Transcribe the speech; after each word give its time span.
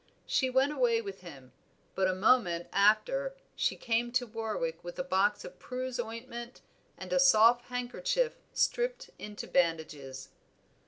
She 0.25 0.49
went 0.49 0.71
away 0.71 0.99
with 0.99 1.21
him, 1.21 1.51
but 1.93 2.07
a 2.07 2.15
moment 2.15 2.67
after 2.73 3.35
she 3.55 3.75
came 3.75 4.11
to 4.13 4.25
Warwick 4.25 4.83
with 4.83 4.97
a 4.97 5.03
box 5.03 5.45
of 5.45 5.59
Prue's 5.59 5.99
ointment 5.99 6.61
and 6.97 7.13
a 7.13 7.19
soft 7.19 7.65
handkerchief 7.65 8.33
stripped 8.51 9.11
into 9.19 9.45
bandages. 9.47 10.29